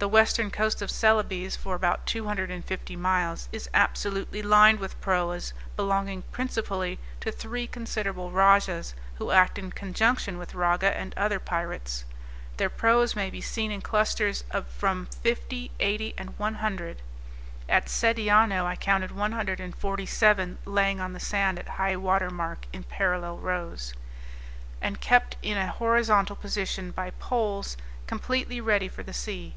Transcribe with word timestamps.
The 0.00 0.08
western 0.08 0.50
coast 0.50 0.80
of 0.80 0.90
Celebes, 0.90 1.56
for 1.56 1.74
about 1.74 2.06
250 2.06 2.96
miles, 2.96 3.50
is 3.52 3.68
absolutely 3.74 4.40
lined 4.40 4.78
with 4.80 4.98
proas 5.02 5.52
belonging 5.76 6.22
principally 6.32 6.98
to 7.20 7.30
three 7.30 7.66
considerable 7.66 8.30
rajahs, 8.30 8.94
who 9.16 9.30
act 9.30 9.58
in 9.58 9.70
conjunction 9.72 10.38
with 10.38 10.54
Raga 10.54 10.96
and 10.96 11.12
other 11.18 11.38
pirates. 11.38 12.06
Their 12.56 12.70
proas 12.70 13.14
may 13.14 13.28
be 13.28 13.42
seen 13.42 13.70
in 13.70 13.82
clusters 13.82 14.42
of 14.50 14.68
from 14.68 15.04
50, 15.20 15.70
80, 15.78 16.14
and 16.16 16.30
100 16.38 17.02
(at 17.68 17.84
Sediano 17.88 18.64
I 18.64 18.76
counted 18.76 19.10
147 19.12 20.58
laying 20.64 20.98
on 20.98 21.12
the 21.12 21.20
sand 21.20 21.58
at 21.58 21.68
high 21.76 21.96
water 21.96 22.30
mark 22.30 22.64
in 22.72 22.84
parallel 22.84 23.36
rows,) 23.36 23.92
and 24.80 24.98
kept 24.98 25.36
in 25.42 25.58
a 25.58 25.68
horizontal 25.68 26.36
position 26.36 26.90
by 26.90 27.10
poles, 27.10 27.76
completely 28.06 28.62
ready 28.62 28.88
for 28.88 29.02
the 29.02 29.12
sea. 29.12 29.56